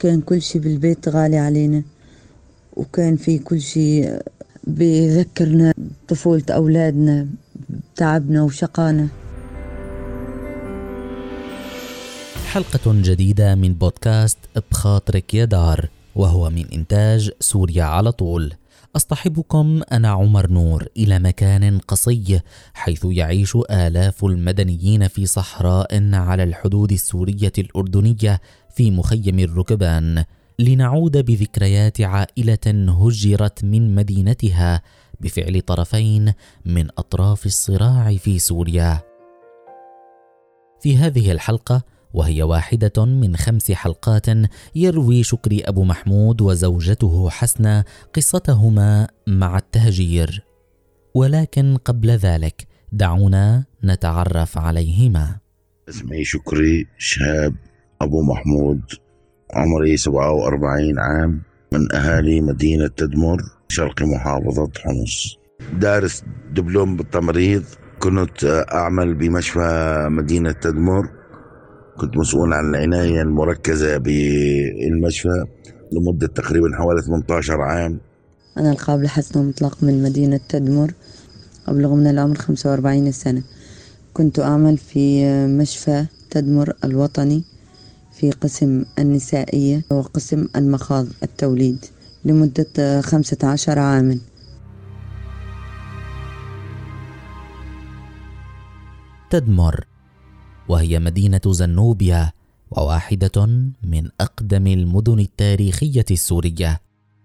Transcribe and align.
كان 0.00 0.20
كل 0.20 0.42
شي 0.42 0.58
بالبيت 0.58 1.08
غالي 1.08 1.38
علينا 1.38 1.82
وكان 2.76 3.16
في 3.16 3.38
كل 3.38 3.60
شي 3.60 4.18
بيذكرنا 4.64 5.74
بطفولة 5.78 6.44
أولادنا 6.50 7.26
تعبنا 7.96 8.42
وشقانا. 8.42 9.08
حلقة 12.46 12.80
جديدة 12.86 13.54
من 13.54 13.74
بودكاست 13.74 14.38
بخاطرك 14.70 15.34
يا 15.34 15.44
دار 15.44 15.88
وهو 16.14 16.50
من 16.50 16.66
إنتاج 16.72 17.30
سوريا 17.40 17.84
على 17.84 18.12
طول. 18.12 18.52
أصطحبكم 18.96 19.82
أنا 19.92 20.08
عمر 20.08 20.50
نور 20.50 20.86
إلى 20.96 21.18
مكان 21.18 21.78
قصي 21.78 22.40
حيث 22.74 23.04
يعيش 23.04 23.56
آلاف 23.70 24.24
المدنيين 24.24 25.08
في 25.08 25.26
صحراء 25.26 26.14
على 26.14 26.42
الحدود 26.42 26.92
السورية 26.92 27.52
الأردنية 27.58 28.40
في 28.74 28.90
مخيم 28.90 29.38
الركبان 29.38 30.24
لنعود 30.58 31.16
بذكريات 31.24 32.00
عائلة 32.00 32.94
هجرت 33.00 33.64
من 33.64 33.94
مدينتها 33.94 34.82
بفعل 35.20 35.60
طرفين 35.60 36.32
من 36.64 36.88
أطراف 36.98 37.46
الصراع 37.46 38.16
في 38.16 38.38
سوريا. 38.38 39.02
في 40.80 40.96
هذه 40.96 41.32
الحلقة 41.32 41.82
وهي 42.16 42.42
واحدة 42.42 43.04
من 43.04 43.36
خمس 43.36 43.72
حلقات 43.72 44.26
يروي 44.74 45.22
شكري 45.22 45.60
أبو 45.60 45.84
محمود 45.84 46.40
وزوجته 46.40 47.30
حسنة 47.30 47.84
قصتهما 48.14 49.08
مع 49.26 49.58
التهجير. 49.58 50.44
ولكن 51.14 51.76
قبل 51.84 52.10
ذلك 52.10 52.66
دعونا 52.92 53.64
نتعرف 53.84 54.58
عليهما. 54.58 55.36
اسمي 55.88 56.24
شكري 56.24 56.86
شهاب 56.98 57.54
أبو 58.00 58.22
محمود 58.22 58.80
عمري 59.54 59.96
47 59.96 60.98
عام 60.98 61.42
من 61.72 61.92
أهالي 61.94 62.40
مدينة 62.40 62.88
تدمر 62.88 63.38
شرق 63.68 64.02
محافظة 64.02 64.70
حمص. 64.78 65.36
دارس 65.72 66.24
دبلوم 66.52 66.96
بالتمريض 66.96 67.64
كنت 67.98 68.64
أعمل 68.72 69.14
بمشفى 69.14 70.06
مدينة 70.10 70.52
تدمر. 70.52 71.15
كنت 71.96 72.16
مسؤول 72.16 72.52
عن 72.52 72.74
العناية 72.74 73.22
المركزة 73.22 73.96
بالمشفى 73.96 75.44
لمدة 75.92 76.26
تقريبا 76.26 76.76
حوالي 76.76 77.02
18 77.02 77.60
عام. 77.60 77.98
أنا 78.58 78.72
القابلة 78.72 79.08
حسن 79.08 79.48
مطلق 79.48 79.78
من 79.82 80.02
مدينة 80.02 80.40
تدمر 80.48 80.92
أبلغ 81.68 81.94
من 81.94 82.06
العمر 82.06 82.36
45 82.36 83.12
سنة. 83.12 83.42
كنت 84.12 84.38
أعمل 84.38 84.78
في 84.78 85.26
مشفى 85.46 86.06
تدمر 86.30 86.72
الوطني 86.84 87.44
في 88.12 88.30
قسم 88.30 88.84
النسائية 88.98 89.84
وقسم 89.90 90.46
المخاض 90.56 91.06
التوليد 91.22 91.84
لمدة 92.24 93.00
15 93.00 93.78
عاما. 93.78 94.18
تدمر 99.30 99.95
وهي 100.68 100.98
مدينة 100.98 101.40
زنوبيا 101.46 102.32
وواحدة 102.70 103.46
من 103.82 104.08
أقدم 104.20 104.66
المدن 104.66 105.18
التاريخية 105.18 106.04
السورية 106.10 106.80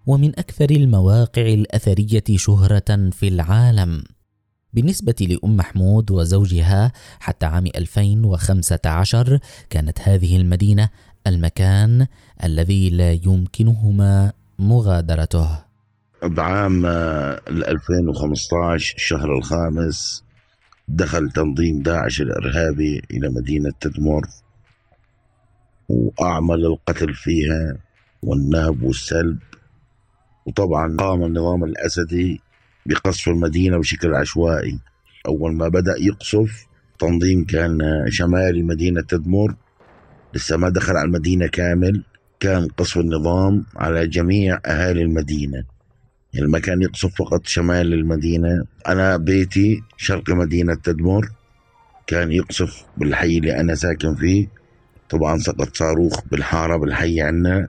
ومن 0.08 0.39
أكثر 0.39 0.70
المواقع 0.70 1.42
الأثرية 1.42 2.23
شهرة 2.36 3.09
في 3.11 3.28
العالم. 3.28 4.03
بالنسبة 4.73 5.28
لأم 5.30 5.58
محمود 5.58 6.11
وزوجها 6.11 6.92
حتى 7.20 7.45
عام 7.45 7.66
2015 7.66 9.39
كانت 9.70 10.00
هذه 10.00 10.38
المدينة 10.38 10.89
المكان 11.27 12.08
الذي 12.43 12.89
لا 12.89 13.11
يمكنهما 13.11 14.32
مغادرته. 14.60 15.49
بعام 16.23 16.86
2015 16.86 18.95
الشهر 18.95 19.37
الخامس 19.37 20.23
دخل 20.94 21.32
تنظيم 21.32 21.82
داعش 21.82 22.22
الإرهابي 22.22 23.02
إلى 23.12 23.30
مدينة 23.30 23.72
تدمر 23.80 24.22
وأعمل 25.90 26.66
القتل 26.66 27.14
فيها 27.14 27.78
والنهب 28.24 28.84
والسلب. 28.84 29.40
وطبعا 30.46 30.98
قام 30.98 31.24
النظام 31.24 31.64
الأسدي 31.64 32.42
بقصف 32.86 33.28
المدينة 33.30 33.78
بشكل 33.78 34.16
عشوائي. 34.16 34.80
أول 35.28 35.54
ما 35.54 35.68
بدأ 35.68 35.96
يقصف 36.00 36.66
تنظيم 37.00 37.46
كان 37.46 37.80
شمالي 38.10 38.64
مدينة 38.64 39.02
تدمر. 39.02 39.56
لسه 40.34 40.58
ما 40.58 40.70
دخل 40.70 40.98
على 40.98 41.06
المدينة 41.06 41.48
كامل 41.48 42.04
كان 42.40 42.68
قصف 42.68 42.98
النظام 42.98 43.66
على 43.76 44.08
جميع 44.08 44.60
أهالي 44.66 45.02
المدينة. 45.02 45.64
يعني 46.33 46.47
ما 46.47 46.59
كان 46.59 46.81
يقصف 46.81 47.15
فقط 47.15 47.47
شمال 47.47 47.93
المدينة. 47.93 48.64
أنا 48.87 49.17
بيتي 49.17 49.83
شرق 49.97 50.30
مدينة 50.30 50.75
تدمر. 50.75 51.30
كان 52.08 52.31
يقصف 52.31 52.83
بالحي 52.97 53.37
اللي 53.37 53.59
أنا 53.59 53.75
ساكن 53.75 54.15
فيه. 54.15 54.47
طبعا 55.09 55.37
سقط 55.37 55.75
صاروخ 55.75 56.19
بالحارة 56.31 56.77
بالحي 56.77 57.21
عنا. 57.21 57.67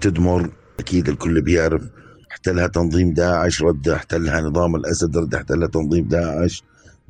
تدمر. 0.00 0.50
أكيد 0.80 1.08
الكل 1.08 1.42
بيعرف. 1.42 1.82
احتلها 2.30 2.66
تنظيم 2.66 3.12
داعش 3.12 3.62
رد 3.62 3.88
احتلها 3.88 4.40
نظام 4.40 4.76
الأسد 4.76 5.16
رد 5.16 5.34
احتلها 5.34 5.68
تنظيم 5.68 6.08
داعش 6.08 6.62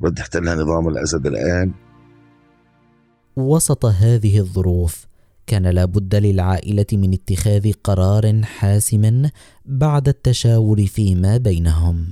رد 0.03 0.19
احتلها 0.19 0.55
نظام 0.55 0.87
الأسد 0.87 1.27
الآن. 1.27 1.71
وسط 3.35 3.85
هذه 3.85 4.39
الظروف 4.39 5.05
كان 5.47 5.67
لابد 5.67 6.15
للعائلة 6.15 6.85
من 6.93 7.13
اتخاذ 7.13 7.71
قرار 7.83 8.41
حاسم 8.43 9.29
بعد 9.65 10.07
التشاور 10.07 10.85
فيما 10.85 11.37
بينهم. 11.37 12.09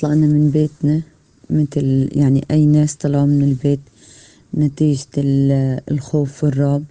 طلعنا 0.00 0.26
من 0.26 0.50
بيتنا 0.50 1.02
مثل 1.50 2.08
يعني 2.12 2.44
أي 2.50 2.66
ناس 2.66 2.96
طلعوا 2.96 3.26
من 3.26 3.42
البيت 3.42 3.80
نتيجة 4.54 5.06
الخوف 5.90 6.44
والرعب 6.44 6.84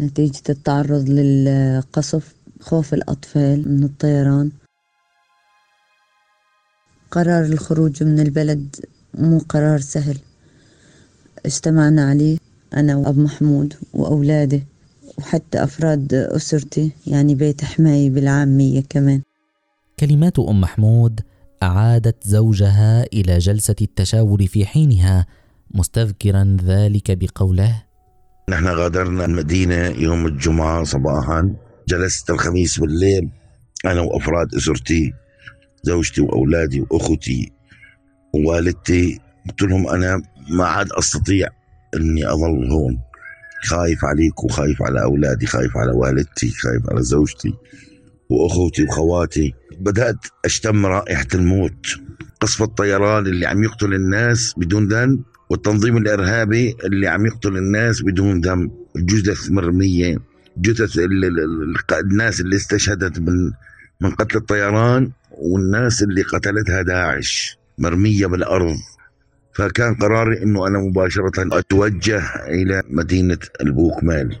نتيجة 0.00 0.42
التعرض 0.48 1.08
للقصف 1.08 2.34
خوف 2.60 2.94
الأطفال 2.94 3.68
من 3.68 3.84
الطيران. 3.84 4.50
قرار 7.10 7.44
الخروج 7.44 8.02
من 8.02 8.20
البلد 8.20 8.76
مو 9.14 9.38
قرار 9.38 9.80
سهل 9.80 10.18
اجتمعنا 11.46 12.08
عليه. 12.10 12.45
أنا 12.74 12.96
وأب 12.96 13.18
محمود 13.18 13.74
وأولاده 13.94 14.62
وحتى 15.18 15.62
أفراد 15.64 16.14
أسرتي 16.14 16.90
يعني 17.06 17.34
بيت 17.34 17.64
حماية 17.64 18.10
بالعامية 18.10 18.82
كمان. 18.88 19.22
كلمات 20.00 20.38
أم 20.38 20.60
محمود 20.60 21.20
أعادت 21.62 22.16
زوجها 22.28 23.04
إلى 23.12 23.38
جلسة 23.38 23.76
التشاور 23.82 24.46
في 24.46 24.66
حينها 24.66 25.26
مستذكرا 25.74 26.56
ذلك 26.64 27.18
بقوله 27.18 27.82
نحن 28.48 28.66
غادرنا 28.66 29.24
المدينة 29.24 29.76
يوم 29.86 30.26
الجمعة 30.26 30.84
صباحا 30.84 31.54
جلست 31.88 32.30
الخميس 32.30 32.80
بالليل 32.80 33.28
أنا 33.84 34.00
وأفراد 34.00 34.54
أسرتي 34.54 35.12
زوجتي 35.82 36.20
وأولادي 36.20 36.80
وأختي 36.90 37.52
ووالدتي 38.34 39.20
قلت 39.48 39.62
لهم 39.62 39.88
أنا 39.88 40.22
ما 40.50 40.64
عاد 40.64 40.92
أستطيع 40.92 41.48
إني 41.96 42.32
أظل 42.32 42.70
هون 42.70 42.98
خايف 43.64 44.04
عليك 44.04 44.44
وخايف 44.44 44.82
على 44.82 45.02
أولادي 45.02 45.46
خايف 45.46 45.76
على 45.76 45.92
والدتي 45.92 46.50
خايف 46.50 46.90
على 46.90 47.02
زوجتي 47.02 47.54
وأخوتي 48.30 48.82
وخواتي. 48.82 49.54
بدأت 49.80 50.16
أشتم 50.44 50.86
رائحة 50.86 51.26
الموت. 51.34 51.86
قصف 52.40 52.62
الطيران 52.62 53.26
اللي 53.26 53.46
عم 53.46 53.64
يقتل 53.64 53.94
الناس 53.94 54.54
بدون 54.56 54.88
ذنب 54.88 55.22
والتنظيم 55.50 55.96
الإرهابي 55.96 56.76
اللي 56.84 57.08
عم 57.08 57.26
يقتل 57.26 57.56
الناس 57.56 58.02
بدون 58.02 58.40
ذنب 58.40 58.70
جثث 58.96 59.50
مرميه 59.50 60.16
جثث 60.58 60.98
الناس 61.92 62.40
اللي 62.40 62.56
استشهدت 62.56 63.18
من 63.18 63.52
من 64.00 64.10
قتل 64.10 64.36
الطيران 64.36 65.10
والناس 65.30 66.02
اللي 66.02 66.22
قتلتها 66.22 66.82
داعش. 66.82 67.58
مرمية 67.78 68.26
بالأرض. 68.26 68.76
فكان 69.56 69.94
قراري 69.94 70.42
إنه 70.42 70.66
أنا 70.66 70.78
مباشرة 70.78 71.58
أتوجه 71.58 72.22
إلى 72.48 72.82
مدينة 72.90 73.38
البوكمال. 73.60 74.36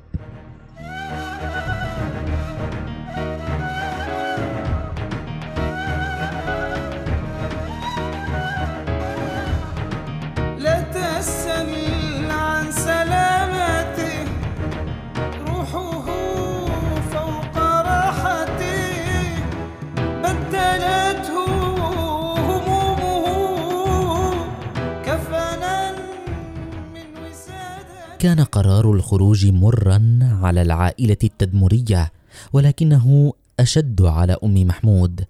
كان 28.26 28.40
قرار 28.40 28.92
الخروج 28.92 29.46
مرا 29.46 30.18
على 30.22 30.62
العائلة 30.62 31.16
التدمرية 31.24 32.12
ولكنه 32.52 33.32
أشد 33.60 34.02
على 34.02 34.36
أم 34.44 34.66
محمود. 34.66 35.24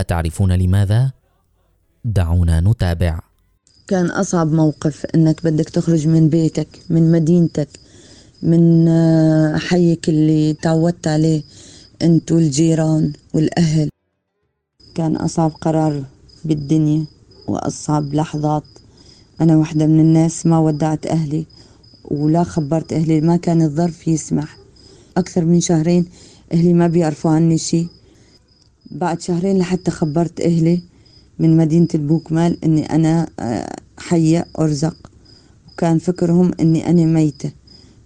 أتعرفون 0.00 0.52
لماذا؟ 0.52 1.12
دعونا 2.04 2.60
نتابع. 2.60 3.20
كان 3.88 4.06
أصعب 4.06 4.52
موقف 4.52 5.06
إنك 5.14 5.44
بدك 5.44 5.68
تخرج 5.68 6.08
من 6.08 6.28
بيتك 6.28 6.68
من 6.90 7.12
مدينتك 7.12 7.68
من 8.42 8.88
آه، 8.88 9.56
حيك 9.56 10.08
اللي 10.08 10.54
تعودت 10.54 11.06
عليه 11.06 11.42
أنت 12.02 12.32
والجيران 12.32 13.12
والأهل. 13.34 13.88
كان 14.94 15.16
أصعب 15.16 15.50
قرار 15.50 16.04
بالدنيا 16.44 17.06
وأصعب 17.48 18.14
لحظات. 18.14 18.64
أنا 19.40 19.56
واحدة 19.56 19.86
من 19.86 20.00
الناس 20.00 20.46
ما 20.46 20.58
ودعت 20.58 21.06
أهلي. 21.06 21.46
ولا 22.12 22.44
خبرت 22.44 22.92
أهلي 22.92 23.20
ما 23.20 23.36
كان 23.36 23.62
الظرف 23.62 24.08
يسمح. 24.08 24.56
أكثر 25.16 25.44
من 25.44 25.60
شهرين 25.60 26.06
أهلي 26.52 26.72
ما 26.72 26.86
بيعرفوا 26.86 27.30
عني 27.30 27.58
شي 27.58 27.86
بعد 28.90 29.20
شهرين 29.20 29.58
لحتى 29.58 29.90
خبرت 29.90 30.40
أهلي 30.40 30.82
من 31.38 31.56
مدينة 31.56 31.88
البوكمال 31.94 32.64
إني 32.64 32.94
أنا 32.94 33.28
آه، 33.40 33.76
حية 33.98 34.46
أرزق. 34.58 34.96
وكان 35.72 35.98
فكرهم 35.98 36.52
إني 36.60 36.90
أنا 36.90 37.04
ميتة. 37.04 37.52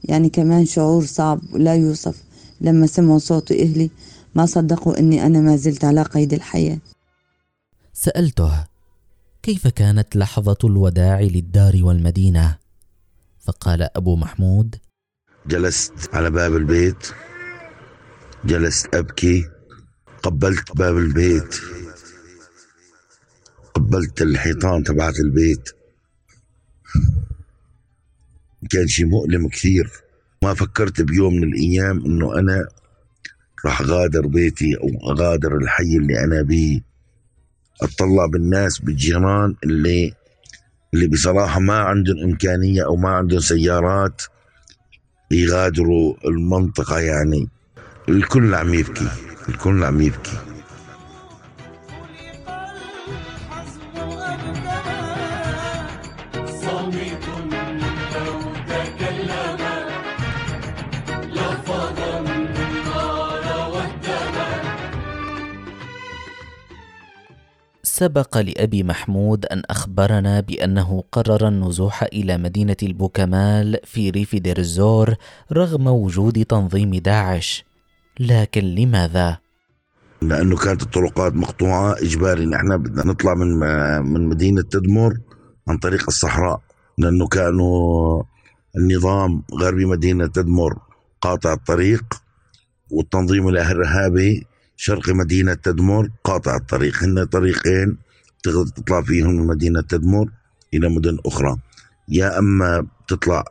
يعني 0.04 0.28
كمان 0.28 0.66
شعور 0.66 1.04
صعب 1.04 1.40
لا 1.54 1.74
يوصف. 1.74 2.22
لما 2.60 2.86
سمعوا 2.86 3.18
صوت 3.18 3.52
أهلي 3.52 3.90
ما 4.34 4.46
صدقوا 4.46 4.98
إني 4.98 5.26
أنا 5.26 5.40
ما 5.40 5.56
زلت 5.56 5.84
على 5.84 6.02
قيد 6.02 6.32
الحياة. 6.32 6.78
سألته 7.92 8.64
كيف 9.42 9.68
كانت 9.68 10.16
لحظة 10.16 10.56
الوداع 10.64 11.20
للدار 11.20 11.80
والمدينة؟ 11.82 12.65
فقال 13.46 13.82
أبو 13.96 14.16
محمود 14.16 14.76
جلست 15.46 16.14
على 16.14 16.30
باب 16.30 16.56
البيت 16.56 17.12
جلست 18.44 18.94
أبكي 18.94 19.48
قبلت 20.22 20.76
باب 20.76 20.96
البيت 20.96 21.60
قبلت 23.74 24.22
الحيطان 24.22 24.82
تبعت 24.82 25.20
البيت. 25.20 25.70
كان 28.70 28.86
شيء 28.86 29.06
مؤلم 29.06 29.48
كثير. 29.48 29.90
ما 30.42 30.54
فكرت 30.54 31.02
بيوم 31.02 31.34
من 31.34 31.44
الأيام 31.44 32.04
إنه 32.04 32.38
أنا 32.38 32.68
راح 33.66 33.82
غادر 33.82 34.26
بيتي 34.26 34.76
أو 34.76 35.12
أغادر 35.12 35.56
الحي 35.56 35.96
اللي 35.96 36.24
أنا 36.24 36.42
بيه. 36.42 36.80
أطلع 37.82 38.26
بالناس 38.26 38.78
بالجيران 38.78 39.56
اللي 39.64 40.14
اللي 40.96 41.08
بصراحة 41.08 41.60
ما 41.60 41.78
عندهم 41.78 42.18
إمكانية 42.24 42.84
أو 42.84 42.96
ما 42.96 43.08
عندهم 43.08 43.40
سيارات 43.40 44.22
يغادروا 45.30 46.14
المنطقة 46.24 46.98
يعني. 46.98 47.48
الكل 48.08 48.54
عم 48.54 48.74
يبكي 48.74 49.08
الكل 49.48 49.84
عم 49.84 50.00
يبكي. 50.00 50.55
سبق 67.96 68.38
لأبي 68.38 68.82
محمود 68.82 69.46
أن 69.46 69.62
أخبرنا 69.70 70.40
بأنه 70.40 71.04
قرر 71.12 71.48
النزوح 71.48 72.02
إلى 72.02 72.38
مدينة 72.38 72.76
البوكمال 72.82 73.78
في 73.84 74.10
ريف 74.10 74.36
دير 74.36 74.58
الزور 74.58 75.14
رغم 75.52 75.86
وجود 75.86 76.44
تنظيم 76.44 76.94
داعش. 76.94 77.64
لكن 78.20 78.60
لماذا؟ 78.60 79.38
لأنه 80.22 80.56
كانت 80.56 80.82
الطرقات 80.82 81.34
مقطوعة. 81.34 81.92
إجباري 81.92 82.46
نحن 82.46 82.76
بدنا 82.76 83.06
نطلع 83.06 83.34
من 83.34 83.48
من 84.12 84.28
مدينة 84.28 84.62
تدمر 84.62 85.12
عن 85.68 85.78
طريق 85.78 86.04
الصحراء 86.08 86.60
لأنه 86.98 87.26
كانوا 87.26 88.22
النظام 88.76 89.42
غربي 89.60 89.84
مدينة 89.84 90.26
تدمر 90.26 90.78
قاطع 91.20 91.52
الطريق 91.52 92.04
والتنظيم 92.90 93.48
الإرهابي 93.48 94.46
شرقي 94.76 95.12
مدينة 95.12 95.54
تدمر 95.54 96.10
قاطع 96.24 96.56
الطريق 96.56 97.02
هن 97.02 97.24
طريقين 97.24 97.98
تقدر 98.42 98.66
تطلع 98.66 99.02
فيهم 99.02 99.30
من 99.36 99.46
مدينة 99.46 99.80
تدمر 99.80 100.30
إلى 100.74 100.88
مدن 100.88 101.18
أخرى. 101.26 101.56
يا 102.08 102.38
أما 102.38 102.86
بتطلع 103.06 103.44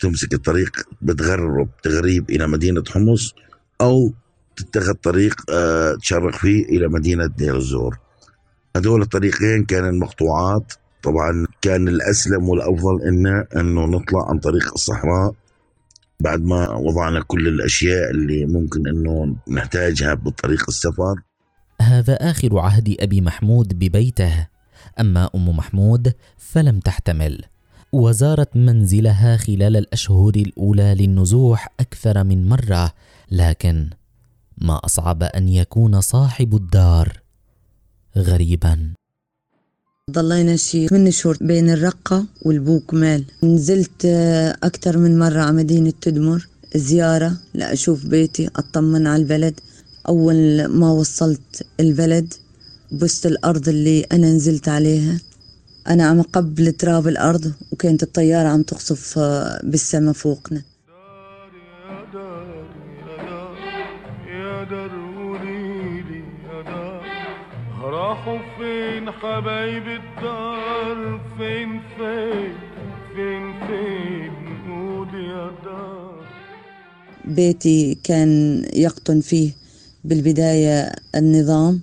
تمسك 0.00 0.34
الطريق 0.34 0.86
بتغرب 1.02 1.68
تغريب 1.82 2.30
إلى 2.30 2.46
مدينة 2.46 2.84
حمص 2.90 3.34
أو 3.80 4.12
تتخذ 4.56 4.92
طريق 4.92 5.42
آه، 5.50 5.94
تشرق 5.94 6.34
فيه 6.34 6.64
إلى 6.64 6.88
مدينة 6.88 7.26
دير 7.26 7.56
الزور 7.56 7.98
هذول 8.76 9.02
الطريقين 9.02 9.64
كانوا 9.64 9.90
مقطوعات 9.90 10.72
طبعا 11.02 11.46
كان 11.62 11.88
الأسلم 11.88 12.48
والأفضل 12.48 13.02
انه 13.02 13.46
إنه 13.56 13.86
نطلع 13.86 14.28
عن 14.28 14.38
طريق 14.38 14.72
الصحراء. 14.72 15.34
بعد 16.22 16.44
ما 16.44 16.70
وضعنا 16.70 17.22
كل 17.22 17.48
الأشياء 17.48 18.10
اللي 18.10 18.46
ممكن 18.46 18.88
إنه 18.88 19.36
نحتاجها 19.48 20.14
بطريق 20.14 20.64
السفر. 20.68 21.14
هذا 21.80 22.14
آخر 22.14 22.58
عهد 22.58 22.96
أبي 23.00 23.20
محمود 23.20 23.78
ببيته. 23.78 24.48
أما 25.00 25.30
أم 25.34 25.48
محمود 25.48 26.12
فلم 26.38 26.80
تحتمل 26.80 27.44
وزارت 27.92 28.56
منزلها 28.56 29.36
خلال 29.36 29.76
الأشهر 29.76 30.32
الأولى 30.36 30.94
للنزوح 30.94 31.68
أكثر 31.80 32.24
من 32.24 32.48
مرة 32.48 32.92
لكن 33.30 33.90
ما 34.58 34.80
أصعب 34.84 35.22
أن 35.22 35.48
يكون 35.48 36.00
صاحب 36.00 36.54
الدار 36.54 37.22
غريبا. 38.16 38.94
ضلينا 40.10 40.56
شي 40.56 40.86
من 40.92 41.10
شهور 41.10 41.36
بين 41.40 41.70
الرقة 41.70 42.26
والبوكمال 42.42 43.24
نزلت 43.42 44.04
آه، 44.04 44.56
أكثر 44.62 44.98
من 44.98 45.18
مرة 45.18 45.40
على 45.40 45.52
مدينة 45.52 45.92
تدمر. 46.00 46.48
زيارة 46.76 47.36
لأشوف 47.54 48.06
بيتي 48.06 48.50
أطمن 48.56 49.06
على 49.06 49.22
البلد. 49.22 49.60
أول 50.08 50.64
ما 50.66 50.90
وصلت 50.92 51.66
البلد 51.80 52.34
بست 52.92 53.26
الأرض 53.26 53.68
اللي 53.68 54.00
أنا 54.00 54.32
نزلت 54.32 54.68
عليها. 54.68 55.18
أنا 55.88 56.04
عم 56.04 56.20
أقبل 56.20 56.72
تراب 56.72 57.08
الأرض 57.08 57.52
وكانت 57.72 58.02
الطيارة 58.02 58.48
عم 58.48 58.62
تقصف 58.62 59.18
آه، 59.18 59.60
بالسما 59.64 60.12
فوقنا. 60.12 60.62
حبايب 69.20 69.86
الدار 70.00 71.20
فين 71.38 71.80
فين 71.96 72.54
فين 73.14 73.44
فين 73.66 74.34
قول 74.68 75.08
يا 75.14 75.50
دار؟ 75.64 76.24
بيتي 77.24 77.98
كان 78.04 78.62
يقطن 78.72 79.20
فيه 79.20 79.50
بالبداية 80.04 80.92
النظام 81.14 81.80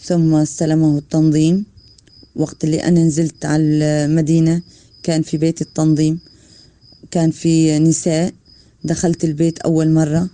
ثم 0.00 0.34
استلمه 0.34 0.98
التنظيم. 0.98 1.64
وقت 2.36 2.64
اللي 2.64 2.84
أنا 2.84 3.00
نزلت 3.04 3.44
على 3.46 3.62
المدينة 3.62 4.62
كان 5.02 5.22
في 5.22 5.36
بيت 5.36 5.60
التنظيم 5.60 6.20
كان 7.10 7.30
في 7.30 7.78
نساء. 7.78 8.32
دخلت 8.84 9.24
البيت 9.24 9.58
أول 9.58 9.90
مرة 9.90 10.28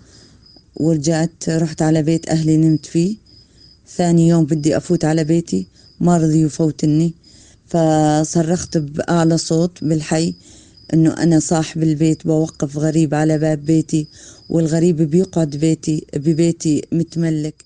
ورجعت 0.77 1.49
رحت 1.49 1.83
على 1.83 2.03
بيت 2.03 2.29
أهلي 2.29 2.57
نمت 2.57 2.87
فيه. 2.87 3.17
ثاني 3.89 4.29
يوم 4.29 4.45
بدي 4.45 4.77
أفوت 4.77 5.05
على 5.05 5.25
بيتي 5.25 5.67
ما 6.01 6.17
رضي 6.17 6.43
يفوتني 6.43 7.15
فصرخت 7.67 8.79
بأعلى 8.79 9.39
صوت 9.39 9.85
بالحي 9.85 10.35
إنه 10.95 11.23
أنا 11.23 11.39
صاحب 11.41 11.83
البيت 11.83 12.27
بوقف 12.27 12.77
غريب 12.79 13.15
على 13.15 13.39
باب 13.39 13.65
بيتي 13.65 14.07
والغريب 14.49 14.97
بيقعد 14.97 15.57
بيتي 15.57 16.07
ببيتي 16.15 16.83
متملك. 16.93 17.65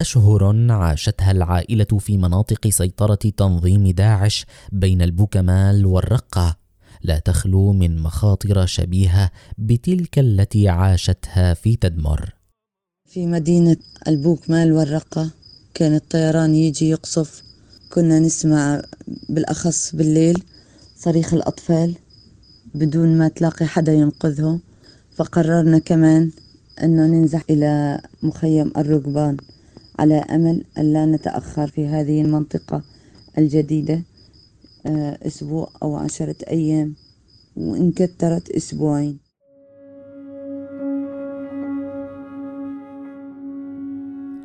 أشهر 0.00 0.72
عاشتها 0.72 1.30
العائلة 1.30 1.98
في 1.98 2.16
مناطق 2.16 2.68
سيطرة 2.68 3.14
تنظيم 3.14 3.90
داعش 3.90 4.46
بين 4.72 5.02
البوكمال 5.02 5.86
والرقة. 5.86 6.56
لا 7.02 7.18
تخلو 7.18 7.72
من 7.72 7.98
مخاطر 7.98 8.66
شبيهة 8.66 9.30
بتلك 9.58 10.18
التي 10.18 10.68
عاشتها 10.68 11.54
في 11.54 11.76
تدمر. 11.76 12.34
في 13.08 13.26
مدينة 13.26 13.76
البوكمال 14.08 14.72
والرقة. 14.72 15.30
كان 15.80 15.94
الطيران 15.94 16.54
يجي 16.54 16.90
يقصف. 16.90 17.42
كنا 17.92 18.18
نسمع 18.18 18.82
بالأخص 19.28 19.96
بالليل 19.96 20.42
صريخ 20.96 21.34
الأطفال 21.34 21.94
بدون 22.74 23.18
ما 23.18 23.28
تلاقي 23.28 23.66
حدا 23.66 23.92
ينقذهم 23.92 24.60
فقررنا 25.16 25.78
كمان 25.78 26.30
أنه 26.82 27.06
ننزح 27.06 27.42
إلى 27.50 28.00
مخيم 28.22 28.72
الركبان 28.76 29.36
على 29.98 30.14
أمل 30.14 30.64
ألا 30.78 31.06
نتأخر 31.06 31.66
في 31.66 31.86
هذه 31.86 32.20
المنطقة 32.20 32.82
الجديدة 33.38 34.02
آه، 34.86 35.18
أسبوع 35.26 35.70
أو 35.82 35.96
عشرة 35.96 36.36
أيام 36.50 36.94
وإن 37.56 37.92
كترت 37.92 38.50
أسبوعين. 38.50 39.29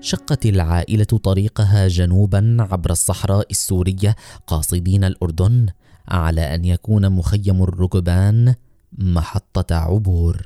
شقت 0.06 0.46
العائلة 0.46 1.20
طريقها 1.24 1.88
جنوبا 1.88 2.58
عبر 2.72 2.92
الصحراء 2.92 3.48
السورية 3.52 4.16
قاصدين 4.48 5.04
الأردن 5.04 5.66
على 6.08 6.56
أن 6.56 6.66
يكون 6.66 7.12
مخيم 7.12 7.64
الركبان 7.64 8.56
محطة 8.98 9.76
عبور. 9.76 10.38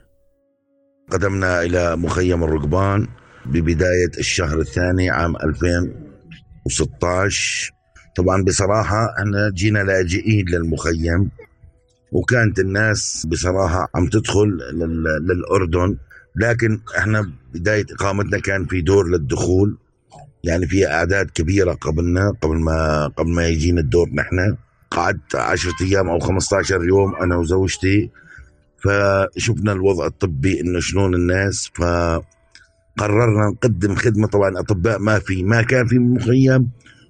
قدمنا 1.12 1.62
إلى 1.62 1.96
مخيم 1.96 2.44
الركبان 2.44 3.08
ببداية 3.46 4.12
الشهر 4.18 4.60
الثاني 4.60 5.10
عام 5.10 5.36
2016 5.36 7.72
طبعا 8.18 8.44
بصراحة 8.44 9.06
إحنا 9.20 9.52
جينا 9.54 9.80
لاجئين 9.80 10.46
للمخيم 10.50 11.32
وكانت 12.12 12.60
الناس 12.60 13.26
بصراحة 13.30 13.88
عم 13.96 14.08
تدخل 14.08 14.58
للأردن. 15.22 15.98
لكن 16.36 16.80
إحنا 16.98 17.32
بداية 17.54 17.86
إقامتنا 17.92 18.40
كان 18.40 18.66
في 18.66 18.82
دور 18.82 19.10
للدخول 19.10 19.78
يعني 20.44 20.68
في 20.68 20.88
أعداد 20.88 21.30
كبيرة 21.30 21.74
قبلنا 21.74 22.34
قبل 22.42 22.58
ما 22.58 23.08
قبل 23.08 23.30
ما 23.30 23.48
يجينا 23.48 23.82
الدور 23.82 24.10
نحن. 24.14 24.56
قعدت 24.92 25.36
عشرة 25.36 25.76
أيام 25.82 26.10
أو 26.10 26.20
15 26.20 26.84
يوم 26.84 27.16
أنا 27.16 27.36
وزوجتي 27.36 28.10
فشفنا 28.84 29.72
الوضع 29.72 30.06
الطبي 30.06 30.62
إنه 30.62 30.80
شلون 30.80 31.16
الناس 31.16 31.72
فقررنا 31.76 33.50
نقدم 33.52 33.96
خدمة. 33.96 34.28
طبعا 34.28 34.60
أطباء 34.60 35.00
ما 35.00 35.20
في 35.20 35.44
ما 35.44 35.62
كان 35.62 35.88
في 35.88 36.00
مخيم 36.00 36.70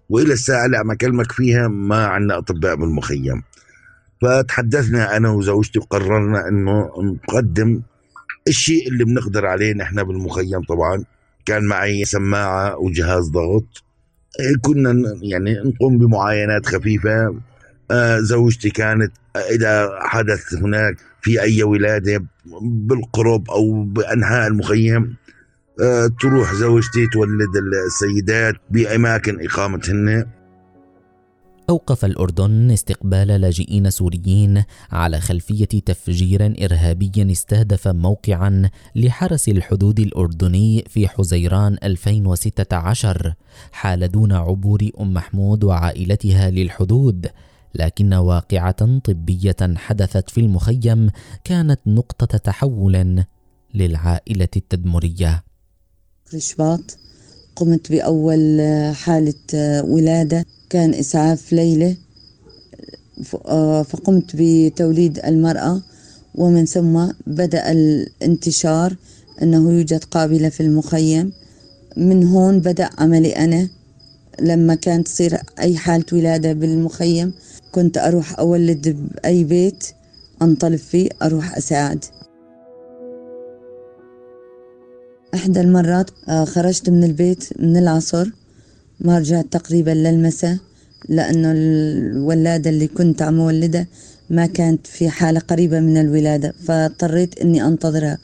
وإلى 0.09 0.33
الساعة 0.33 0.65
اللي 0.65 0.77
عم 0.77 0.91
اكلمك 0.91 1.31
فيها 1.31 1.67
ما 1.67 2.05
عندنا 2.05 2.38
أطباء 2.38 2.75
بالمخيم. 2.75 3.43
فتحدثنا 4.21 5.17
أنا 5.17 5.29
وزوجتي 5.29 5.79
وقررنا 5.79 6.47
إنه 6.47 6.89
نقدم 7.03 7.81
الشيء 8.50 8.88
اللي 8.88 9.03
بنقدر 9.06 9.46
عليه 9.46 9.74
نحن 9.74 10.03
بالمخيم 10.03 10.63
طبعا. 10.63 11.03
كان 11.46 11.63
معي 11.63 12.06
سماعة 12.06 12.77
وجهاز 12.77 13.29
ضغط. 13.29 13.84
كنا 14.62 14.94
يعني 15.22 15.53
نقوم 15.65 15.98
بمعاينات 15.98 16.65
خفيفة. 16.65 17.36
آه، 17.91 18.20
زوجتي 18.20 18.70
كانت 18.70 19.12
إذا 19.51 20.00
حدث 20.01 20.53
هناك 20.53 20.98
في 21.22 21.41
أي 21.41 21.63
ولادة 21.63 22.24
بالقرب 22.62 23.50
أو 23.50 23.84
بأنحاء 23.84 24.48
المخيم 24.48 25.15
آه، 25.82 26.10
تروح 26.22 26.53
زوجتي 26.53 27.08
تولد 27.08 27.50
السيدات 27.88 28.56
بأماكن 28.70 29.46
إقامتهن 29.46 30.25
أوقف 31.69 32.05
الأردن 32.05 32.71
استقبال 32.71 33.27
لاجئين 33.27 33.89
سوريين 33.89 34.63
على 34.91 35.19
خلفية 35.19 35.65
تفجير 35.65 36.65
إرهابي 36.65 37.31
استهدف 37.31 37.88
موقعا 37.88 38.69
لحرس 38.95 39.49
الحدود 39.49 39.99
الأردني 39.99 40.83
في 40.88 41.07
حزيران 41.07 41.77
2016 41.83 43.33
حال 43.71 44.11
دون 44.11 44.31
عبور 44.31 44.89
أم 44.99 45.13
محمود 45.13 45.63
وعائلتها 45.63 46.49
للحدود 46.49 47.27
لكن 47.75 48.13
واقعة 48.13 48.99
طبية 48.99 49.75
حدثت 49.75 50.29
في 50.29 50.41
المخيم 50.41 51.09
كانت 51.43 51.79
نقطة 51.88 52.38
تحول 52.38 53.23
للعائلة 53.73 54.49
التدمرية. 54.55 55.43
في 56.25 56.39
شباط 56.39 57.08
قمت 57.56 57.91
بأول 57.91 58.62
حالة 58.94 59.34
ولادة. 59.84 60.46
كان 60.70 60.94
إسعاف 60.94 61.53
ليلة. 61.53 61.96
فقمت 63.84 64.32
بتوليد 64.36 65.20
المرأة. 65.20 65.82
ومن 66.36 66.65
ثم 66.65 67.08
بدأ 67.27 67.72
الانتشار 67.72 68.96
أنه 69.41 69.72
يوجد 69.72 70.03
قابلة 70.03 70.50
في 70.50 70.63
المخيم. 70.63 71.32
من 71.98 72.27
هون 72.27 72.60
بدأ 72.60 72.89
عملي 72.98 73.36
أنا. 73.36 73.68
لما 74.41 74.75
كانت 74.75 75.08
تصير 75.08 75.38
أي 75.60 75.77
حالة 75.77 76.06
ولادة 76.13 76.53
بالمخيم 76.53 77.34
كنت 77.72 77.98
أروح 77.98 78.39
أولد 78.39 78.89
بأي 78.89 79.44
بيت 79.44 79.84
أنطلب 80.41 80.75
فيه 80.75 81.10
أروح 81.22 81.58
أساعد. 81.58 82.06
إحدى 85.39 85.62
المرات 85.62 86.10
آه، 86.29 86.46
خرجت 86.46 86.89
من 86.89 87.03
البيت 87.03 87.43
من 87.60 87.77
العصر 87.77 88.27
ما 89.00 89.19
رجعت 89.19 89.46
تقريبا 89.51 89.91
للمساء 89.91 90.58
لأنه 91.10 91.51
الولادة 91.51 92.69
اللي 92.69 92.88
كنت 92.88 93.22
عم 93.22 93.39
ولدها 93.39 93.88
ما 94.29 94.46
كانت 94.46 94.88
في 94.88 95.10
حالة 95.10 95.39
قريبة 95.39 95.79
من 95.79 95.98
الولادة 95.98 96.53
فاضطريت 96.67 97.39
إني 97.39 97.65
أنتظرها. 97.65 98.17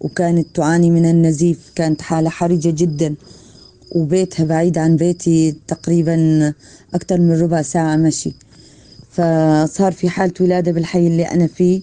وكانت 0.00 0.46
تعاني 0.54 0.90
من 0.90 1.10
النزيف 1.10 1.58
كانت 1.74 2.02
حالة 2.02 2.30
حرجة 2.30 2.70
جدا 2.70 3.14
وبيتها 3.92 4.44
بعيد 4.44 4.78
عن 4.78 4.96
بيتي 4.96 5.54
تقريبا 5.68 6.52
أكثر 6.94 7.20
من 7.20 7.40
ربع 7.40 7.62
ساعة 7.62 7.96
مشي. 7.96 8.32
فصار 9.10 9.92
في 9.92 10.08
حالة 10.08 10.32
ولادة 10.40 10.72
بالحي 10.72 11.06
اللي 11.06 11.22
أنا 11.24 11.46
فيه 11.46 11.80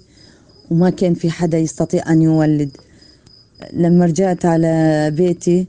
وما 0.71 0.89
كان 0.89 1.13
في 1.13 1.29
حدا 1.29 1.57
يستطيع 1.57 2.11
أن 2.11 2.21
يولد. 2.21 2.69
لما 3.73 4.05
رجعت 4.05 4.45
على 4.45 5.11
بيتي 5.17 5.67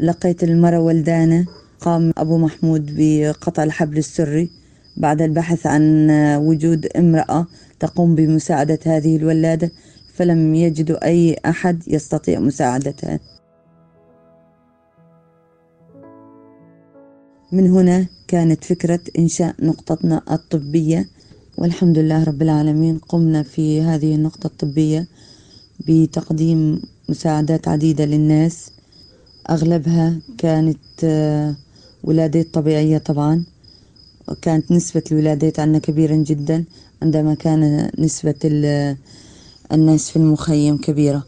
لقيت 0.00 0.44
المرة 0.44 0.78
ولدانة 0.78 1.46
قام 1.80 2.12
أبو 2.16 2.38
محمود 2.38 2.94
بقطع 2.96 3.62
الحبل 3.62 3.98
السري 3.98 4.50
بعد 4.96 5.22
البحث 5.22 5.66
عن 5.66 6.10
وجود 6.36 6.86
امرأة 6.86 7.46
تقوم 7.80 8.14
بمساعدة 8.14 8.78
هذه 8.86 9.16
الولادة 9.16 9.70
فلم 10.14 10.54
يجدوا 10.54 11.06
أي 11.06 11.36
أحد 11.46 11.82
يستطيع 11.86 12.40
مساعدتها. 12.40 13.20
من 17.52 17.70
هنا 17.70 18.06
كانت 18.28 18.64
فكرة 18.64 19.00
إنشاء 19.18 19.54
نقطتنا 19.62 20.22
الطبية 20.30 21.08
والحمد 21.58 21.98
لله 21.98 22.24
رب 22.24 22.42
العالمين 22.42 22.98
قمنا 22.98 23.42
في 23.42 23.82
هذه 23.82 24.14
النقطة 24.14 24.46
الطبية 24.46 25.06
بتقديم 25.88 26.82
مساعدات 27.08 27.68
عديدة 27.68 28.04
للناس. 28.04 28.70
أغلبها 29.50 30.18
كانت 30.38 30.78
آه، 31.04 31.54
ولادات 32.04 32.54
طبيعية 32.54 32.98
طبعا. 32.98 33.44
كانت 34.42 34.72
نسبة 34.72 35.02
الولادات 35.12 35.60
عندنا 35.60 35.78
كبيرا 35.78 36.16
جدا 36.16 36.64
عندما 37.02 37.34
كان 37.34 37.90
نسبة 37.98 38.34
الناس 39.72 40.10
في 40.10 40.16
المخيم 40.16 40.76
كبيرة. 40.76 41.24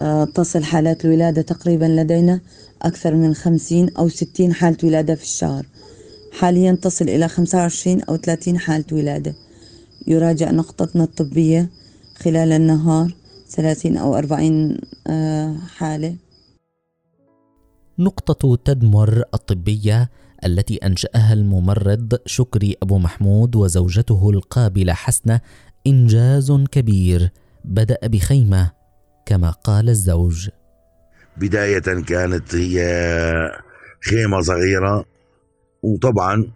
آه، 0.00 0.24
تصل 0.24 0.64
حالات 0.64 1.04
الولادة 1.04 1.42
تقريبا 1.42 1.84
لدينا 1.84 2.40
أكثر 2.82 3.14
من 3.14 3.34
خمسين 3.34 3.88
أو 3.98 4.08
ستين 4.08 4.54
حالة 4.54 4.76
ولادة 4.84 5.14
في 5.14 5.22
الشهر. 5.22 5.66
حاليا 6.32 6.72
تصل 6.72 7.08
إلى 7.08 7.28
خمسة 7.28 7.58
وعشرين 7.58 8.02
أو 8.02 8.16
ثلاثين 8.16 8.58
حالة 8.58 8.84
ولادة. 8.92 9.34
يراجع 10.06 10.50
نقطتنا 10.50 11.04
الطبية 11.04 11.70
خلال 12.16 12.52
النهار. 12.52 13.14
ثلاثين 13.54 13.96
أو 13.96 14.18
أربعين 14.18 14.78
آه، 15.06 15.56
حالة. 15.76 16.16
نقطة 17.98 18.56
تدمر 18.64 19.22
الطبية 19.34 20.10
التي 20.44 20.76
أنشأها 20.76 21.32
الممرض 21.32 22.18
شكري 22.26 22.76
أبو 22.82 22.98
محمود 22.98 23.56
وزوجته 23.56 24.30
القابلة 24.30 24.92
حسنة 24.92 25.40
إنجاز 25.86 26.52
كبير. 26.72 27.30
بدأ 27.64 27.98
بخيمة 28.02 28.70
كما 29.26 29.50
قال 29.50 29.88
الزوج. 29.88 30.48
بداية 31.36 32.02
كانت 32.02 32.54
هي 32.54 32.80
خيمة 34.10 34.40
صغيرة 34.40 35.04
وطبعا 35.82 36.46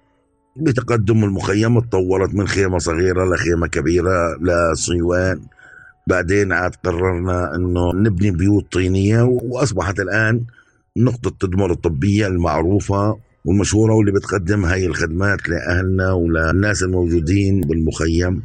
بتقدم 0.57 1.25
المخيم 1.25 1.81
تطورت 1.81 2.35
من 2.35 2.49
خيمة 2.49 2.78
صغيرة 2.78 3.35
لخيمة 3.35 3.67
كبيرة 3.67 4.37
لصيوان 4.40 5.40
بعدين 6.09 6.53
عاد 6.53 6.75
قررنا 6.85 7.55
إنه 7.55 7.93
نبني 7.95 8.31
بيوت 8.31 8.73
طينية 8.73 9.23
وأصبحت 9.23 10.00
الآن 10.00 10.45
نقطة 10.97 11.31
تدمر 11.41 11.73
الطبية 11.73 12.27
المعروفة 12.27 13.19
والمشهورة 13.45 13.95
واللي 13.95 14.12
بتقدم 14.12 14.65
هاي 14.65 14.87
الخدمات 14.87 15.49
لأهلنا 15.49 16.12
وللناس 16.12 16.83
الموجودين 16.83 17.61
بالمخيم. 17.61 18.43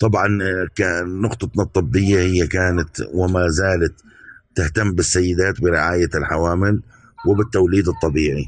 طبعا 0.00 0.28
كان 0.76 1.20
نقطتنا 1.20 1.62
الطبية 1.62 2.18
هي 2.18 2.46
كانت 2.46 2.90
وما 3.14 3.48
زالت 3.48 3.94
تهتم 4.54 4.92
بالسيدات 4.92 5.60
برعاية 5.60 6.10
الحوامل 6.14 6.82
وبالتوليد 7.26 7.88
الطبيعي. 7.88 8.46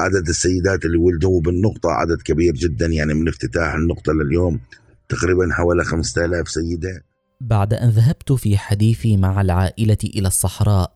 عدد 0.00 0.28
السيدات 0.28 0.84
اللي 0.84 0.98
ولدوا 0.98 1.40
بالنقطة 1.40 1.90
عدد 1.90 2.22
كبير 2.22 2.54
جدا 2.54 2.86
يعني 2.86 3.14
من 3.14 3.28
افتتاح 3.28 3.74
النقطة 3.74 4.12
لليوم 4.12 4.60
تقريبا 5.08 5.48
حوالي 5.52 5.84
5000 5.84 6.48
سيدة. 6.48 7.07
بعد 7.40 7.74
أن 7.74 7.88
ذهبت 7.88 8.32
في 8.32 8.58
حديثي 8.58 9.16
مع 9.16 9.40
العائلة 9.40 9.98
إلى 10.04 10.28
الصحراء 10.28 10.92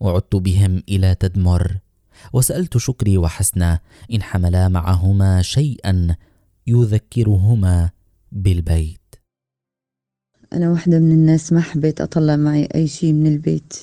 وعدت 0.00 0.36
بهم 0.36 0.82
إلى 0.88 1.14
تدمر. 1.14 1.78
وسألت 2.32 2.76
شكري 2.76 3.18
وحسنه 3.18 3.78
إن 4.12 4.22
حملا 4.22 4.68
معهما 4.68 5.42
شيئا 5.42 6.16
يذكرهما 6.66 7.90
بالبيت. 8.32 9.00
أنا 10.52 10.70
واحدة 10.70 10.98
من 10.98 11.12
الناس 11.12 11.52
ما 11.52 11.60
حبيت 11.60 12.00
أطلع 12.00 12.36
معي 12.36 12.68
أي 12.74 12.88
شي 12.88 13.12
من 13.12 13.26
البيت. 13.26 13.74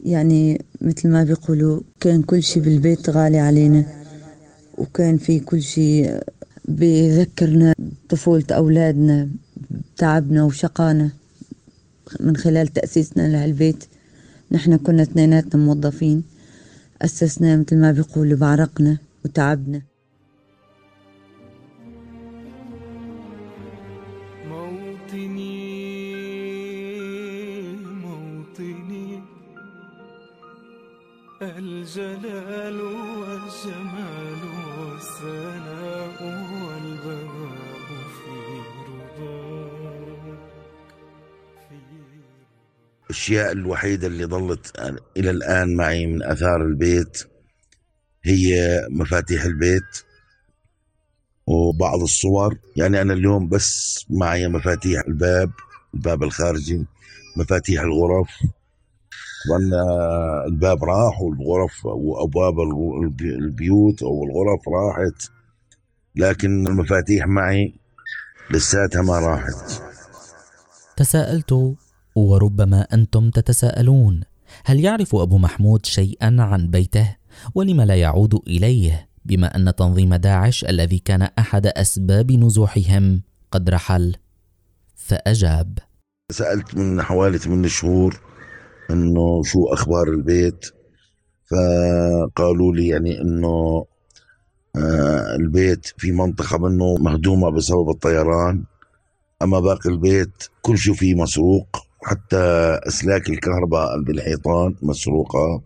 يعني 0.00 0.64
مثل 0.80 1.08
ما 1.08 1.24
بيقولوا 1.24 1.80
كان 2.00 2.22
كل 2.22 2.42
شي 2.42 2.60
بالبيت 2.60 3.10
غالي 3.10 3.38
علينا 3.38 4.04
وكان 4.78 5.18
في 5.18 5.40
كل 5.40 5.62
شي 5.62 6.10
بيذكرنا 6.68 7.74
بطفولة 7.78 8.44
أولادنا. 8.50 9.28
تعبنا 9.96 10.44
وشقانا 10.44 11.10
من 12.20 12.36
خلال 12.36 12.68
تأسيسنا 12.68 13.28
لهالبيت 13.28 13.84
نحن 14.52 14.76
كنا 14.76 15.02
اثنيناتنا 15.02 15.64
موظفين. 15.64 16.24
أسسناه 17.02 17.56
مثل 17.56 17.76
ما 17.76 17.92
بيقولوا 17.92 18.38
بعرقنا 18.38 18.98
وتعبنا. 19.24 19.82
موطني 24.48 25.74
موطني. 27.84 29.22
الجلال 31.42 32.80
والجمال 33.20 34.40
والثناء 34.78 36.18
والبهاء 36.64 37.63
الأشياء 43.14 43.52
الوحيدة 43.52 44.06
اللي 44.06 44.24
ظلت 44.26 44.72
إلى 45.16 45.30
الآن 45.30 45.76
معي 45.76 46.06
من 46.06 46.22
أثار 46.22 46.62
البيت 46.62 47.22
هي 48.24 48.80
مفاتيح 48.90 49.44
البيت 49.44 50.02
وبعض 51.46 52.00
الصور. 52.02 52.58
يعني 52.76 53.00
أنا 53.00 53.12
اليوم 53.12 53.48
بس 53.48 54.04
معي 54.10 54.48
مفاتيح 54.48 55.02
الباب 55.08 55.50
الباب 55.94 56.22
الخارجي 56.22 56.86
مفاتيح 57.36 57.82
الغرف. 57.82 58.28
طبعا 59.48 59.70
آه، 59.82 60.44
الباب 60.46 60.84
راح 60.84 61.20
والغرف 61.20 61.84
وأبواب 61.86 62.54
البي- 63.02 63.34
البيوت 63.34 64.02
أو 64.02 64.24
الغرف 64.24 64.60
راحت 64.68 65.30
لكن 66.16 66.66
المفاتيح 66.66 67.26
معي 67.26 67.74
لساتها 68.50 69.02
ما 69.02 69.18
راحت. 69.18 69.82
تساءلت 70.96 71.52
وربما 72.14 72.80
أنتم 72.80 73.30
تتساءلون 73.30 74.20
هل 74.64 74.80
يعرف 74.80 75.14
أبو 75.14 75.38
محمود 75.38 75.86
شيئا 75.86 76.36
عن 76.38 76.70
بيته؟ 76.70 77.16
ولم 77.54 77.80
لا 77.80 77.94
يعود 77.94 78.34
إليه؟ 78.46 79.08
بما 79.24 79.56
أن 79.56 79.74
تنظيم 79.74 80.14
داعش 80.14 80.64
الذي 80.64 80.98
كان 80.98 81.22
أحد 81.22 81.66
أسباب 81.66 82.32
نزوحهم 82.32 83.22
قد 83.50 83.70
رحل. 83.70 84.16
فأجاب 84.94 85.78
سألت 86.32 86.74
من 86.74 87.02
حوالي 87.02 87.38
8 87.38 87.68
شهور 87.68 88.20
إنه 88.90 89.42
شو 89.42 89.66
أخبار 89.66 90.08
البيت 90.08 90.66
فقالوا 91.50 92.74
لي 92.74 92.88
يعني 92.88 93.20
إنه 93.20 93.84
آه 94.76 95.36
البيت 95.36 95.86
في 95.96 96.12
منطقة 96.12 96.58
منه 96.58 96.94
مهدومة 96.94 97.50
بسبب 97.50 97.90
الطيران 97.90 98.64
أما 99.42 99.60
باقي 99.60 99.90
البيت 99.90 100.44
كل 100.62 100.78
شيء 100.78 100.94
فيه 100.94 101.14
مسروق. 101.14 101.86
حتى 102.04 102.36
أسلاك 102.88 103.28
الكهرباء 103.30 104.02
بالحيطان 104.02 104.74
مسروقة. 104.82 105.62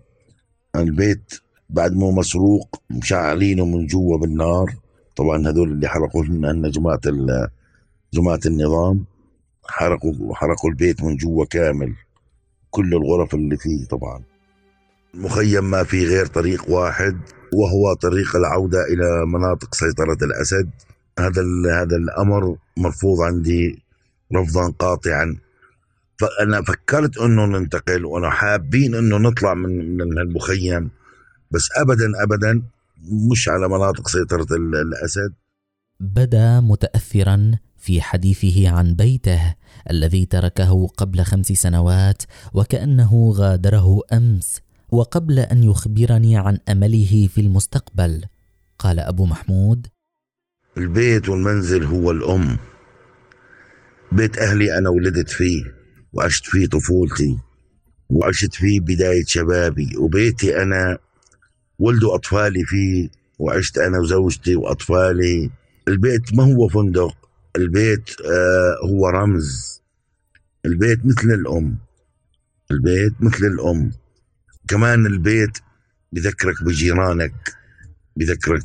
البيت 0.76 1.34
بعد 1.70 1.92
مو 1.96 2.10
مسروق 2.10 2.82
مشعلينه 2.90 3.64
من 3.64 3.86
جوا 3.86 4.18
بالنار. 4.18 4.74
طبعا 5.16 5.48
هذول 5.48 5.72
اللي 5.72 5.88
حرقوا 5.88 6.24
لنا 6.24 6.68
جماعة 6.68 7.00
جماعة 8.14 8.40
النظام 8.46 9.04
حرقوا 9.64 10.34
حرقوا 10.34 10.70
البيت 10.70 11.02
من 11.02 11.16
جوا 11.16 11.44
كامل. 11.44 11.94
كل 12.70 12.94
الغرف 12.94 13.34
اللي 13.34 13.56
فيه 13.56 13.84
طبعا. 13.84 14.22
المخيم 15.14 15.64
ما 15.70 15.82
في 15.82 16.06
غير 16.06 16.26
طريق 16.26 16.70
واحد 16.70 17.16
وهو 17.54 17.94
طريق 17.94 18.36
العودة 18.36 18.84
إلى 18.84 19.26
مناطق 19.26 19.74
سيطرة 19.74 20.18
الأسد. 20.22 20.70
هذا 21.18 21.42
هذا 21.82 21.96
الأمر 21.96 22.56
مرفوض 22.76 23.20
عندي 23.20 23.82
رفضا 24.34 24.70
قاطعا. 24.78 25.36
فأنا 26.18 26.62
فكرت 26.62 27.18
أنه 27.18 27.46
ننتقل 27.46 28.04
وأنا 28.04 28.30
حابين 28.30 28.94
أنه 28.94 29.16
نطلع 29.18 29.54
من 29.54 29.96
من 29.96 30.18
المخيم 30.18 30.90
بس 31.50 31.68
أبدا 31.76 32.22
أبدا 32.22 32.62
مش 33.32 33.48
على 33.48 33.68
مناطق 33.68 34.08
سيطرة 34.08 34.46
ال- 34.56 34.76
الأسد. 34.76 35.32
بدا 36.00 36.60
متاثرا 36.60 37.52
في 37.76 38.00
حديثه 38.00 38.68
عن 38.68 38.94
بيته 38.94 39.54
الذي 39.90 40.26
تركه 40.26 40.86
قبل 40.86 41.22
خمس 41.22 41.46
سنوات 41.46 42.22
وكأنه 42.54 43.32
غادره 43.36 44.00
أمس 44.12 44.60
وقبل 44.90 45.38
أن 45.38 45.62
يخبرني 45.62 46.38
عن 46.38 46.58
أمله 46.68 47.28
في 47.34 47.40
المستقبل. 47.40 48.24
قال 48.78 49.00
أبو 49.00 49.26
محمود 49.26 49.86
البيت 50.76 51.28
والمنزل 51.28 51.84
هو 51.84 52.10
الأم. 52.10 52.58
بيت 54.12 54.38
أهلي 54.38 54.78
أنا 54.78 54.88
ولدت 54.88 55.30
فيه. 55.30 55.77
وعشت 56.12 56.44
فيه 56.46 56.66
طفولتي 56.66 57.38
وعشت 58.10 58.54
فيه 58.54 58.80
بداية 58.80 59.24
شبابي 59.26 59.96
وبيتي 59.96 60.62
أنا 60.62 60.98
ولدوا 61.78 62.14
أطفالي 62.14 62.64
فيه 62.64 63.08
وعشت 63.38 63.78
أنا 63.78 63.98
وزوجتي 63.98 64.56
وأطفالي. 64.56 65.50
البيت 65.88 66.34
ما 66.34 66.44
هو 66.44 66.68
فندق 66.68 67.16
البيت 67.56 68.10
آه 68.20 68.76
هو 68.86 69.08
رمز. 69.08 69.82
البيت 70.66 71.06
مثل 71.06 71.28
الأم. 71.30 71.78
البيت 72.70 73.12
مثل 73.20 73.46
الأم. 73.46 73.92
كمان 74.68 75.06
البيت 75.06 75.58
بذكرك 76.12 76.62
بجيرانك 76.62 77.54
بذكرك 78.16 78.62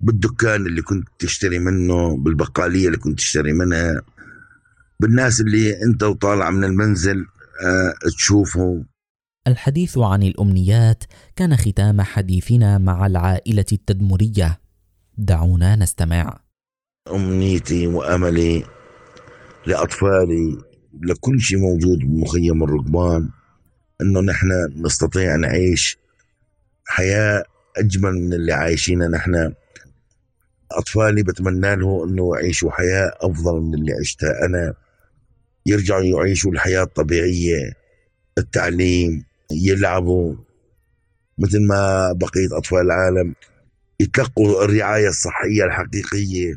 بالدكان 0.00 0.66
اللي 0.66 0.82
كنت 0.82 1.08
تشتري 1.18 1.58
منه 1.58 2.16
بالبقالية 2.16 2.86
اللي 2.86 2.98
كنت 2.98 3.18
تشتري 3.18 3.52
منها. 3.52 4.02
بالناس 5.00 5.40
اللي 5.40 5.82
انت 5.82 6.02
وطالع 6.02 6.50
من 6.50 6.64
المنزل 6.64 7.26
آه 7.64 7.94
تشوفهم. 8.16 8.86
الحديث 9.46 9.98
عن 9.98 10.22
الأمنيات 10.22 11.04
كان 11.36 11.56
ختام 11.56 12.00
حديثنا 12.00 12.78
مع 12.78 13.06
العائلة 13.06 13.64
التدمرية. 13.72 14.60
دعونا 15.18 15.76
نستمع. 15.76 16.40
أمنيتي 17.10 17.86
وأملي 17.86 18.64
لأطفالي 19.66 20.58
لكل 21.02 21.40
شيء 21.40 21.58
موجود 21.58 21.98
بمخيم 21.98 22.62
الركبان 22.62 23.28
إنه 24.00 24.20
نحن 24.20 24.48
نستطيع 24.76 25.36
نعيش 25.36 25.98
حياة 26.86 27.44
أجمل 27.76 28.12
من 28.12 28.32
اللي 28.32 28.52
عايشينها 28.52 29.08
نحن. 29.08 29.52
أطفالي 30.72 31.22
بتمنى 31.22 31.76
له 31.76 32.04
إنه 32.04 32.36
يعيشوا 32.36 32.70
حياة 32.70 33.12
أفضل 33.20 33.60
من 33.60 33.74
اللي 33.74 33.92
عشتها 34.00 34.46
أنا. 34.46 34.74
يرجعوا 35.66 36.02
يعيشوا 36.02 36.52
الحياة 36.52 36.82
الطبيعية 36.82 37.72
التعليم 38.38 39.24
يلعبوا. 39.52 40.34
مثل 41.38 41.66
ما 41.66 42.12
بقية 42.12 42.58
أطفال 42.58 42.80
العالم 42.80 43.34
يتلقوا 44.00 44.64
الرعاية 44.64 45.08
الصحية 45.08 45.64
الحقيقية. 45.64 46.54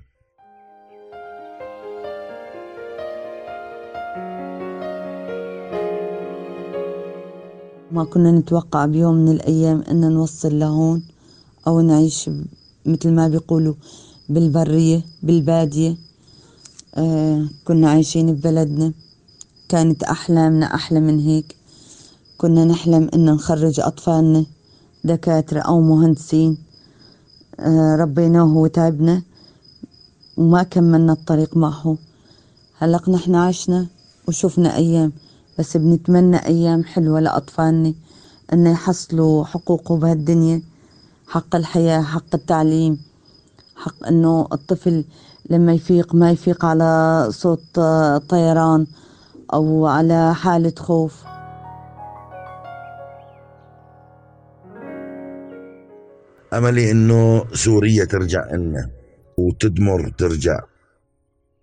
ما 7.91 8.04
كنا 8.04 8.32
نتوقع 8.32 8.86
بيوم 8.86 9.15
من 9.15 9.32
الأيام 9.32 9.82
أن 9.82 10.13
نوصل 10.13 10.60
لهون 10.60 11.04
أو 11.67 11.82
نعيش 11.82 12.30
مثل 12.86 13.12
ما 13.12 13.28
بيقولوا 13.28 13.74
بالبرية 14.30 15.02
بالبادية. 15.24 16.07
كنا 17.64 17.90
عايشين 17.90 18.34
ببلدنا. 18.34 18.94
كانت 19.70 20.04
أحلامنا 20.04 20.76
أحلى 20.76 21.00
من 21.00 21.20
هيك. 21.20 21.56
كنا 22.38 22.66
نحلم 22.66 23.10
أن 23.14 23.26
نخرج 23.26 23.80
أطفالنا 23.80 24.46
دكاترة 25.04 25.60
أو 25.60 25.82
مهندسين. 25.82 26.58
آه 27.60 27.96
ربيناه 27.96 28.58
وتعبنا 28.58 29.22
وما 30.38 30.64
كملنا 30.64 31.14
الطريق 31.14 31.58
معه. 31.58 31.98
هلق 32.78 33.10
نحن 33.10 33.36
عشنا 33.36 33.88
وشفنا 34.28 34.76
أيام 34.76 35.12
بس 35.60 35.78
بنتمنى 35.78 36.38
أيام 36.38 36.84
حلوة 36.84 37.20
لأطفالنا 37.20 37.94
أن 38.54 38.68
يحصلوا 38.68 39.46
حقوقه 39.46 39.98
بهالدنيا. 39.98 40.62
حق 41.28 41.56
الحياة 41.56 42.02
حق 42.02 42.34
التعليم 42.34 43.02
حق 43.76 44.08
أنه 44.08 44.48
الطفل 44.54 45.06
لما 45.50 45.73
يفيق 45.73 46.15
ما 46.15 46.32
يفيق 46.32 46.65
على 46.65 47.26
صوت 47.30 47.78
آه، 47.78 48.17
طيران 48.17 48.88
أو 49.54 49.86
على 49.86 50.36
حالة 50.36 50.73
خوف. 50.78 51.23
أملي 56.54 56.91
إنه 56.91 57.45
سوريا 57.54 58.06
ترجع 58.06 58.52
لنا 58.54 58.89
وتدمر 59.38 60.10
ترجع 60.17 60.60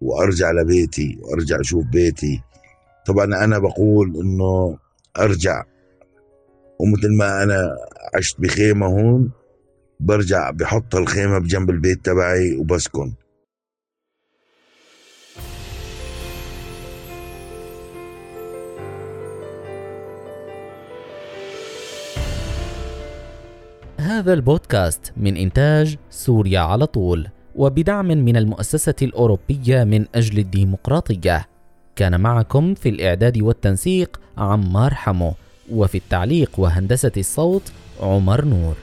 وأرجع 0.00 0.50
لبيتي 0.50 1.18
وأرجع 1.22 1.60
أشوف 1.60 1.84
بيتي. 1.86 2.42
طبعا 3.06 3.24
أنا 3.24 3.58
بقول 3.58 4.16
إنه 4.20 4.78
أرجع 5.18 5.64
ومثل 6.78 7.16
ما 7.18 7.42
أنا 7.42 7.76
عشت 8.16 8.40
بخيمة 8.40 8.86
هون 8.86 9.30
برجع 10.00 10.50
بحط 10.50 10.94
الخيمة 10.94 11.38
بجنب 11.38 11.70
البيت 11.70 12.04
تبعي 12.04 12.56
وبسكن. 12.56 13.12
هذا 24.04 24.32
البودكاست 24.32 25.12
من 25.16 25.36
إنتاج 25.36 25.96
سوريا 26.10 26.60
على 26.60 26.86
طول 26.86 27.28
وبدعم 27.54 28.06
من 28.06 28.36
المؤسسة 28.36 28.94
الأوروبية 29.02 29.84
من 29.84 30.04
أجل 30.14 30.38
الديمقراطية. 30.38 31.46
كان 31.96 32.20
معكم 32.20 32.74
في 32.74 32.88
الإعداد 32.88 33.42
والتنسيق 33.42 34.20
عمار 34.38 34.94
حمو 34.94 35.34
وفي 35.72 35.98
التعليق 35.98 36.50
وهندسة 36.58 37.12
الصوت 37.16 37.72
عمر 38.00 38.44
نور. 38.44 38.74